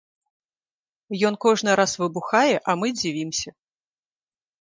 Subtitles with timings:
[1.29, 3.49] Ён кожны раз выбухае, а мы дзівімся.